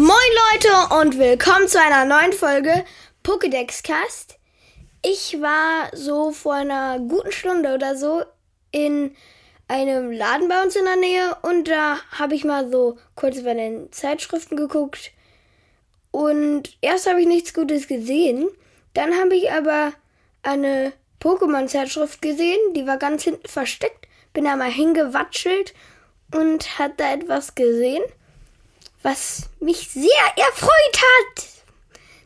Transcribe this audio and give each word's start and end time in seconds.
Moin 0.00 0.14
Leute 0.52 0.94
und 1.00 1.18
willkommen 1.18 1.66
zu 1.66 1.80
einer 1.80 2.04
neuen 2.04 2.32
Folge 2.32 2.84
Pokédex 3.24 3.82
Cast. 3.82 4.38
Ich 5.04 5.40
war 5.40 5.90
so 5.92 6.30
vor 6.30 6.54
einer 6.54 7.00
guten 7.00 7.32
Stunde 7.32 7.74
oder 7.74 7.96
so 7.96 8.22
in 8.70 9.16
einem 9.66 10.12
Laden 10.12 10.48
bei 10.48 10.62
uns 10.62 10.76
in 10.76 10.84
der 10.84 10.94
Nähe 10.94 11.36
und 11.42 11.66
da 11.66 11.98
habe 12.12 12.36
ich 12.36 12.44
mal 12.44 12.70
so 12.70 12.96
kurz 13.16 13.42
bei 13.42 13.54
den 13.54 13.90
Zeitschriften 13.90 14.56
geguckt 14.56 15.10
und 16.12 16.78
erst 16.80 17.08
habe 17.08 17.22
ich 17.22 17.26
nichts 17.26 17.52
Gutes 17.52 17.88
gesehen, 17.88 18.48
dann 18.94 19.18
habe 19.18 19.34
ich 19.34 19.50
aber 19.50 19.94
eine 20.44 20.92
Pokémon-Zeitschrift 21.20 22.22
gesehen, 22.22 22.60
die 22.72 22.86
war 22.86 22.98
ganz 22.98 23.24
hinten 23.24 23.48
versteckt, 23.48 24.06
bin 24.32 24.44
da 24.44 24.54
mal 24.54 24.70
hingewatschelt 24.70 25.74
und 26.32 26.78
hat 26.78 27.00
da 27.00 27.14
etwas 27.14 27.56
gesehen 27.56 28.04
was 29.02 29.48
mich 29.60 29.90
sehr 29.90 30.04
erfreut 30.36 30.70
hat. 30.94 31.44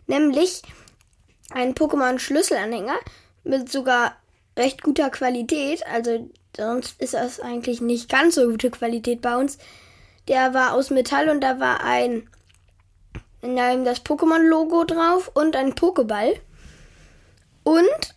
Nämlich 0.06 0.62
ein 1.50 1.74
Pokémon-Schlüsselanhänger 1.74 2.98
mit 3.44 3.70
sogar 3.70 4.16
recht 4.56 4.82
guter 4.82 5.10
Qualität. 5.10 5.86
Also 5.86 6.30
sonst 6.56 7.00
ist 7.00 7.14
das 7.14 7.40
eigentlich 7.40 7.80
nicht 7.80 8.08
ganz 8.08 8.34
so 8.34 8.48
gute 8.48 8.70
Qualität 8.70 9.20
bei 9.20 9.36
uns. 9.36 9.58
Der 10.28 10.54
war 10.54 10.72
aus 10.72 10.90
Metall 10.90 11.28
und 11.28 11.40
da 11.40 11.60
war 11.60 11.82
ein 11.82 12.28
das 13.42 14.04
Pokémon-Logo 14.04 14.84
drauf 14.84 15.30
und 15.34 15.56
ein 15.56 15.74
Pokéball. 15.74 16.38
Und 17.64 18.14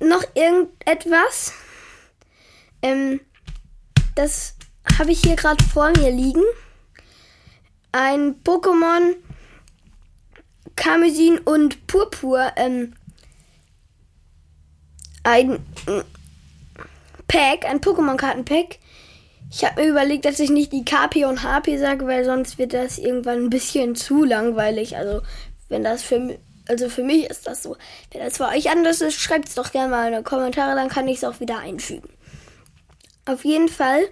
noch 0.00 0.24
irgendetwas. 0.34 1.52
Ähm, 2.82 3.20
das 4.14 4.54
habe 4.98 5.12
ich 5.12 5.20
hier 5.20 5.36
gerade 5.36 5.62
vor 5.62 5.90
mir 5.90 6.10
liegen 6.10 6.42
ein 7.92 8.42
Pokémon 8.42 9.14
Karmesin 10.76 11.38
und 11.38 11.86
Purpur 11.86 12.52
ähm, 12.56 12.94
ein 15.24 15.54
äh, 15.86 16.02
Pack, 17.26 17.66
ein 17.66 17.80
Pokémon-Karten-Pack. 17.80 18.78
Ich 19.50 19.64
habe 19.64 19.82
mir 19.82 19.88
überlegt, 19.88 20.24
dass 20.24 20.40
ich 20.40 20.50
nicht 20.50 20.72
die 20.72 20.84
KP 20.84 21.24
und 21.24 21.42
HP 21.42 21.78
sage, 21.78 22.06
weil 22.06 22.24
sonst 22.24 22.58
wird 22.58 22.72
das 22.72 22.98
irgendwann 22.98 23.44
ein 23.44 23.50
bisschen 23.50 23.96
zu 23.96 24.24
langweilig. 24.24 24.96
Also, 24.96 25.22
wenn 25.68 25.82
das 25.82 26.02
für 26.02 26.38
also 26.68 26.90
für 26.90 27.02
mich 27.02 27.24
ist 27.24 27.46
das 27.46 27.62
so. 27.62 27.76
Wenn 28.12 28.20
das 28.20 28.36
für 28.36 28.46
euch 28.48 28.70
anders 28.70 29.00
ist, 29.00 29.18
schreibt 29.18 29.48
es 29.48 29.54
doch 29.54 29.72
gerne 29.72 29.90
mal 29.90 30.12
in 30.12 30.18
die 30.18 30.22
Kommentare, 30.22 30.76
dann 30.76 30.88
kann 30.88 31.08
ich 31.08 31.18
es 31.18 31.24
auch 31.24 31.40
wieder 31.40 31.58
einfügen. 31.58 32.10
Auf 33.24 33.44
jeden 33.44 33.68
Fall 33.68 34.02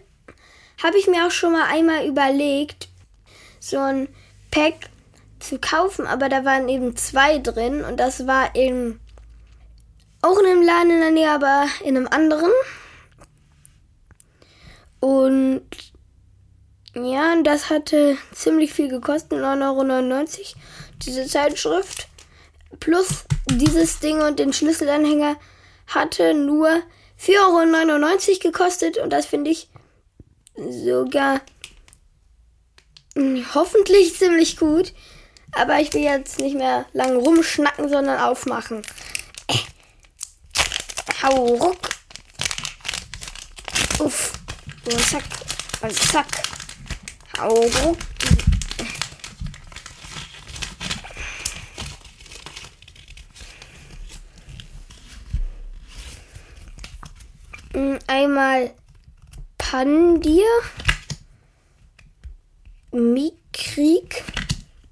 habe 0.83 0.99
ich 0.99 1.07
mir 1.07 1.27
auch 1.27 1.31
schon 1.31 1.53
mal 1.53 1.69
einmal 1.69 2.07
überlegt, 2.07 2.89
so 3.61 3.79
ein 3.79 4.09
Pack 4.51 4.91
zu 5.39 5.59
kaufen, 5.59 6.07
aber 6.07 6.29
da 6.29 6.45
waren 6.45 6.69
eben 6.69 6.97
zwei 6.97 7.39
drin 7.39 7.85
und 7.85 7.99
das 7.99 8.27
war 8.27 8.55
in 8.55 9.01
auch 10.23 10.39
in 10.39 10.47
einem 10.47 10.63
Laden 10.63 10.91
in 10.91 11.01
der 11.01 11.11
Nähe, 11.11 11.31
aber 11.31 11.67
in 11.85 11.97
einem 11.97 12.09
anderen. 12.09 12.51
Und 15.01 15.63
ja, 16.95 17.41
das 17.43 17.71
hatte 17.71 18.17
ziemlich 18.33 18.73
viel 18.73 18.89
gekostet, 18.89 19.39
9,99 19.39 20.39
Euro. 20.39 20.49
Diese 21.03 21.27
Zeitschrift 21.27 22.09
plus 22.81 23.25
dieses 23.47 24.01
Ding 24.01 24.21
und 24.23 24.39
den 24.39 24.53
Schlüsselanhänger 24.53 25.37
hatte 25.87 26.35
nur 26.35 26.69
4,99 27.21 28.29
Euro 28.31 28.39
gekostet 28.41 28.99
und 28.99 29.11
das 29.11 29.27
finde 29.27 29.51
ich 29.51 29.69
sogar 30.57 31.41
hoffentlich 33.55 34.17
ziemlich 34.17 34.57
gut. 34.57 34.93
Aber 35.53 35.81
ich 35.81 35.93
will 35.95 36.03
jetzt 36.03 36.39
nicht 36.39 36.57
mehr 36.57 36.87
lang 36.93 37.17
rumschnacken, 37.17 37.89
sondern 37.89 38.21
aufmachen. 38.21 38.83
Äh. 39.49 39.55
Hau 41.23 41.47
ruck. 41.47 41.89
Uff. 43.99 44.33
Und 44.85 45.01
zack. 45.01 45.25
Und 45.81 45.95
zack. 45.95 46.27
Hau 47.41 47.55
ruck. 47.55 47.99
Hm, 57.73 57.99
einmal 58.07 58.75
Pandir. 59.59 60.45
Mikrieg 62.91 64.25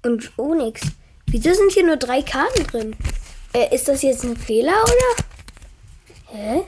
und 0.03 0.31
Onyx. 0.37 0.81
Wieso 1.27 1.53
sind 1.53 1.71
hier 1.71 1.85
nur 1.85 1.97
drei 1.97 2.21
Karten 2.21 2.63
drin? 2.67 2.95
Äh, 3.53 3.73
ist 3.73 3.87
das 3.87 4.01
jetzt 4.01 4.23
ein 4.23 4.37
Fehler 4.37 4.83
oder? 4.83 5.25
Hä? 6.27 6.63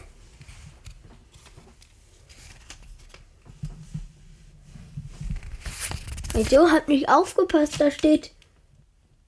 Wieso 6.33 6.69
hat 6.69 6.87
mich 6.87 7.09
aufgepasst? 7.09 7.79
Da 7.79 7.89
steht 7.89 8.31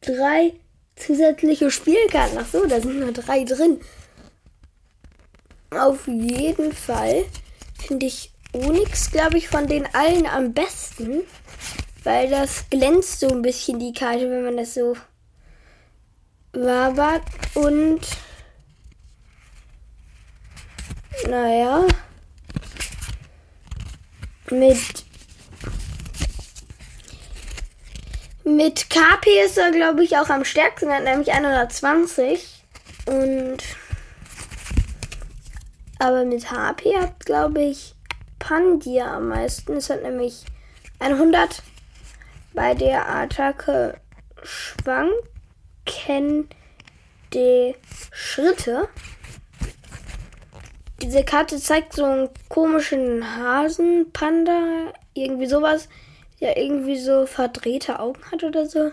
drei 0.01 0.53
zusätzliche 0.95 1.71
Spielkarten. 1.71 2.37
Ach 2.37 2.47
so, 2.51 2.65
da 2.65 2.79
sind 2.79 2.99
nur 2.99 3.11
drei 3.11 3.43
drin. 3.43 3.81
Auf 5.71 6.07
jeden 6.07 6.71
Fall 6.71 7.25
finde 7.79 8.05
ich 8.05 8.31
Onyx, 8.53 9.11
glaube 9.11 9.37
ich, 9.37 9.47
von 9.47 9.67
den 9.67 9.85
allen 9.93 10.25
am 10.25 10.53
besten. 10.53 11.21
Weil 12.03 12.29
das 12.29 12.69
glänzt 12.69 13.19
so 13.19 13.29
ein 13.29 13.41
bisschen 13.41 13.79
die 13.79 13.93
Karte, 13.93 14.29
wenn 14.29 14.45
man 14.45 14.57
das 14.57 14.73
so 14.73 14.95
wabert. 16.53 17.23
Und 17.55 18.01
naja, 21.27 21.85
mit 24.49 25.05
mit 28.43 28.89
KP 28.89 29.29
ist 29.45 29.57
er, 29.57 29.71
glaube 29.71 30.03
ich, 30.03 30.17
auch 30.17 30.29
am 30.29 30.43
stärksten, 30.43 30.89
hat 30.89 31.03
nämlich 31.03 31.31
120. 31.31 32.63
Und 33.05 33.57
aber 35.99 36.23
mit 36.23 36.49
HP 36.49 36.97
hat, 36.97 37.25
glaube 37.25 37.61
ich, 37.61 37.93
Pandia 38.39 39.15
am 39.15 39.27
meisten. 39.27 39.73
Es 39.73 39.89
hat 39.89 40.01
nämlich 40.01 40.45
100 40.99 41.61
bei 42.59 42.73
der 42.73 43.07
Attacke 43.07 44.01
schwanken 44.43 46.49
die 47.33 47.73
Schritte. 48.11 48.89
Diese 51.01 51.23
Karte 51.23 51.57
zeigt 51.57 51.93
so 51.93 52.03
einen 52.03 52.29
komischen 52.49 53.37
Hasenpanda, 53.37 54.91
irgendwie 55.13 55.45
sowas, 55.45 55.87
der 56.41 56.57
irgendwie 56.57 56.97
so 56.97 57.25
verdrehte 57.25 57.97
Augen 57.97 58.21
hat 58.29 58.43
oder 58.43 58.65
so. 58.65 58.91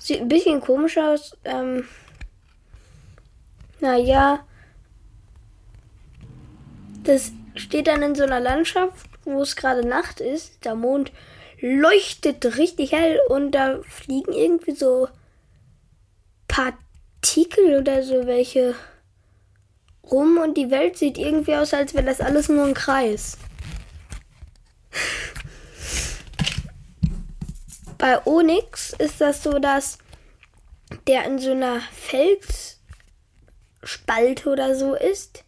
Sieht 0.00 0.22
ein 0.22 0.28
bisschen 0.28 0.62
komisch 0.62 0.96
aus. 0.96 1.36
Ähm, 1.44 1.86
naja, 3.80 4.42
das 7.02 7.30
steht 7.56 7.88
dann 7.88 8.00
in 8.00 8.14
so 8.14 8.22
einer 8.22 8.40
Landschaft, 8.40 9.06
wo 9.26 9.42
es 9.42 9.54
gerade 9.54 9.86
Nacht 9.86 10.20
ist. 10.20 10.64
Der 10.64 10.74
Mond 10.74 11.12
leuchtet 11.60 12.58
richtig 12.58 12.92
hell 12.92 13.20
und 13.28 13.52
da 13.52 13.80
fliegen 13.82 14.32
irgendwie 14.32 14.74
so 14.74 15.08
Partikel 16.48 17.78
oder 17.78 18.02
so 18.02 18.26
welche 18.26 18.74
rum 20.10 20.38
und 20.38 20.56
die 20.56 20.70
Welt 20.70 20.96
sieht 20.96 21.18
irgendwie 21.18 21.54
aus, 21.56 21.74
als 21.74 21.94
wäre 21.94 22.04
das 22.04 22.20
alles 22.20 22.48
nur 22.48 22.64
ein 22.64 22.74
Kreis. 22.74 23.38
Bei 27.98 28.24
Onyx 28.26 28.92
ist 28.98 29.20
das 29.20 29.42
so, 29.42 29.58
dass 29.58 29.98
der 31.06 31.24
in 31.24 31.38
so 31.38 31.50
einer 31.52 31.80
Felsspalte 33.80 34.48
oder 34.50 34.76
so 34.76 34.94
ist 34.94 35.44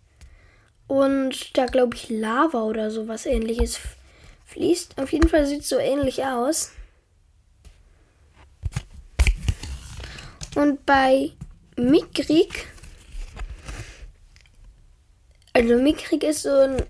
und 0.87 1.57
da 1.57 1.67
glaube 1.67 1.95
ich 1.97 2.09
Lava 2.09 2.63
oder 2.63 2.91
so 2.91 3.07
was 3.07 3.27
ähnliches 3.27 3.79
fließt. 4.49 4.99
Auf 4.99 5.13
jeden 5.13 5.29
Fall 5.29 5.47
sieht 5.47 5.63
es 5.63 5.69
so 5.69 5.79
ähnlich 5.79 6.25
aus. 6.25 6.73
Und 10.55 10.85
bei 10.85 11.31
Mikrik, 11.77 12.67
also 15.53 15.77
Mikrik 15.77 16.25
ist 16.25 16.43
so 16.43 16.51
ein, 16.51 16.83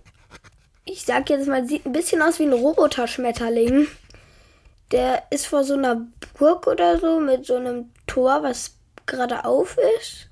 ich 0.85 1.05
sag 1.05 1.29
jetzt 1.29 1.49
mal, 1.49 1.67
sieht 1.67 1.85
ein 1.85 1.93
bisschen 1.93 2.23
aus 2.23 2.39
wie 2.39 2.45
ein 2.45 2.53
Roboter-Schmetterling. 2.53 3.89
Der 4.91 5.25
ist 5.31 5.47
vor 5.47 5.65
so 5.65 5.75
einer 5.75 6.07
Burg 6.39 6.67
oder 6.67 6.99
so 6.99 7.21
mit 7.21 7.45
so 7.45 7.57
einem 7.57 7.91
Tor, 8.07 8.43
was 8.43 8.77
gerade 9.05 9.45
auf 9.45 9.77
ist. 9.99 10.29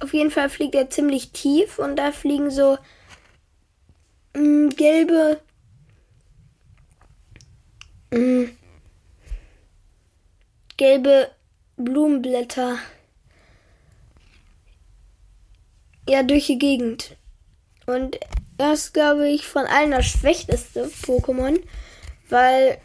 Auf 0.00 0.14
jeden 0.14 0.30
Fall 0.30 0.48
fliegt 0.48 0.74
er 0.74 0.88
ziemlich 0.88 1.32
tief 1.32 1.78
und 1.78 1.96
da 1.96 2.12
fliegen 2.12 2.50
so 2.50 2.78
mm, 4.34 4.68
gelbe 4.70 5.40
mh, 8.10 8.18
mm, 8.18 8.58
gelbe 10.76 11.30
Blumenblätter. 11.76 12.78
Ja, 16.08 16.22
durch 16.22 16.46
die 16.46 16.58
Gegend. 16.58 17.16
Und 17.86 18.18
er 18.58 18.72
ist, 18.72 18.94
glaube 18.94 19.28
ich, 19.28 19.46
von 19.46 19.66
allen 19.66 19.90
das 19.90 20.06
schwächste 20.06 20.56
Pokémon, 21.02 21.60
weil 22.28 22.78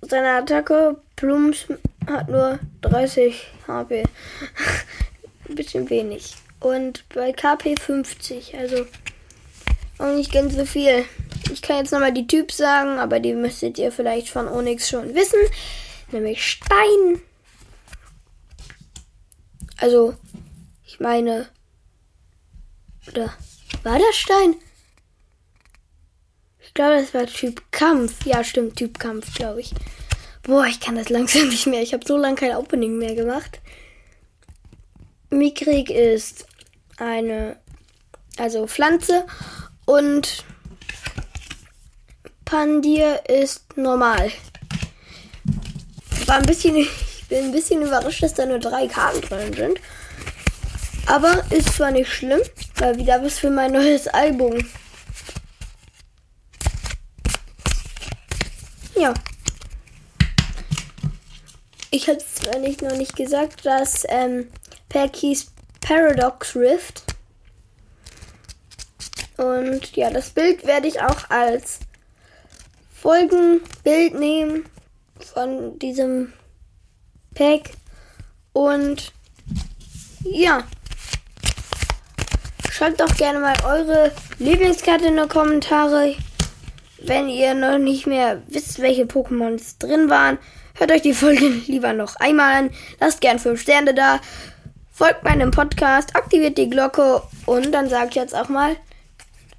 seine 0.00 0.30
Attacke 0.30 1.00
Plums 1.16 1.66
hat 2.06 2.28
nur 2.28 2.58
30 2.82 3.46
HP. 3.66 4.04
Ein 5.48 5.54
bisschen 5.54 5.88
wenig. 5.90 6.34
Und 6.60 7.04
bei 7.14 7.32
KP 7.32 7.76
50, 7.76 8.56
also 8.56 8.86
auch 9.98 10.14
nicht 10.14 10.32
ganz 10.32 10.54
so 10.54 10.64
viel. 10.64 11.04
Ich 11.58 11.62
kann 11.62 11.78
jetzt 11.78 11.90
nochmal 11.90 12.12
die 12.12 12.28
Typs 12.28 12.56
sagen, 12.56 13.00
aber 13.00 13.18
die 13.18 13.34
müsstet 13.34 13.78
ihr 13.78 13.90
vielleicht 13.90 14.28
von 14.28 14.46
Onyx 14.46 14.88
schon 14.88 15.12
wissen. 15.16 15.40
Nämlich 16.12 16.46
Stein. 16.46 17.20
Also, 19.76 20.14
ich 20.86 21.00
meine. 21.00 21.48
Oder 23.08 23.34
war 23.82 23.98
das 23.98 24.14
Stein? 24.14 24.54
Ich 26.60 26.74
glaube, 26.74 27.00
das 27.00 27.12
war 27.12 27.26
Typ 27.26 27.60
Kampf. 27.72 28.24
Ja, 28.24 28.44
stimmt, 28.44 28.76
Typ 28.76 29.00
Kampf, 29.00 29.34
glaube 29.34 29.60
ich. 29.60 29.72
Boah, 30.44 30.64
ich 30.66 30.78
kann 30.78 30.94
das 30.94 31.08
langsam 31.08 31.48
nicht 31.48 31.66
mehr. 31.66 31.82
Ich 31.82 31.92
habe 31.92 32.06
so 32.06 32.16
lange 32.16 32.36
kein 32.36 32.54
Opening 32.54 32.98
mehr 32.98 33.16
gemacht. 33.16 33.58
Mikrig 35.30 35.90
ist 35.90 36.46
eine, 36.98 37.58
also 38.36 38.68
Pflanze 38.68 39.26
und 39.86 40.44
Pandir 42.48 43.28
ist 43.28 43.76
normal. 43.76 44.32
War 46.24 46.36
ein 46.36 46.46
bisschen, 46.46 46.76
ich 46.76 47.26
bin 47.28 47.44
ein 47.44 47.52
bisschen 47.52 47.82
überrascht, 47.82 48.22
dass 48.22 48.32
da 48.32 48.46
nur 48.46 48.58
drei 48.58 48.86
Karten 48.86 49.20
drin 49.20 49.52
sind. 49.52 49.80
Aber 51.04 51.44
ist 51.50 51.74
zwar 51.74 51.90
nicht 51.90 52.10
schlimm, 52.10 52.40
weil 52.76 52.96
wieder 52.96 53.22
was 53.22 53.38
für 53.38 53.50
mein 53.50 53.72
neues 53.72 54.08
Album. 54.08 54.66
Ja. 58.96 59.12
Ich 61.90 62.08
habe 62.08 62.18
zwar 62.18 62.60
nicht 62.60 62.80
noch 62.80 62.96
nicht 62.96 63.14
gesagt, 63.14 63.66
dass 63.66 64.06
ähm, 64.08 64.48
Perkys 64.88 65.48
Paradox 65.82 66.56
Rift. 66.56 67.02
Und 69.36 69.94
ja, 69.94 70.10
das 70.10 70.30
Bild 70.30 70.66
werde 70.66 70.88
ich 70.88 71.02
auch 71.02 71.28
als 71.28 71.80
Folgenbild 73.08 74.18
nehmen 74.18 74.66
von 75.18 75.78
diesem 75.78 76.34
Pack. 77.34 77.70
Und 78.52 79.14
ja. 80.24 80.64
Schreibt 82.70 83.00
doch 83.00 83.16
gerne 83.16 83.38
mal 83.38 83.56
eure 83.64 84.12
Lieblingskarte 84.38 85.06
in 85.06 85.16
die 85.16 85.26
Kommentare. 85.26 86.16
Wenn 86.98 87.30
ihr 87.30 87.54
noch 87.54 87.78
nicht 87.78 88.06
mehr 88.06 88.42
wisst, 88.46 88.78
welche 88.80 89.04
Pokémons 89.04 89.78
drin 89.78 90.10
waren, 90.10 90.36
hört 90.74 90.92
euch 90.92 91.00
die 91.00 91.14
Folge 91.14 91.48
lieber 91.66 91.94
noch 91.94 92.16
einmal 92.16 92.56
an. 92.56 92.70
Lasst 93.00 93.22
gern 93.22 93.38
5 93.38 93.58
Sterne 93.58 93.94
da. 93.94 94.20
Folgt 94.92 95.24
meinem 95.24 95.50
Podcast, 95.50 96.14
aktiviert 96.14 96.58
die 96.58 96.68
Glocke 96.68 97.22
und 97.46 97.72
dann 97.72 97.88
sage 97.88 98.08
ich 98.10 98.16
jetzt 98.16 98.34
auch 98.34 98.50
mal, 98.50 98.76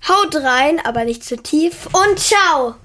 haut 0.08 0.36
rein, 0.36 0.80
aber 0.86 1.04
nicht 1.04 1.24
zu 1.24 1.36
tief 1.36 1.88
und 1.88 2.20
ciao! 2.20 2.76